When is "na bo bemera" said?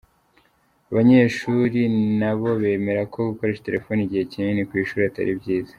2.19-3.01